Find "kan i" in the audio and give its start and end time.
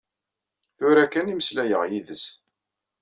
1.13-1.35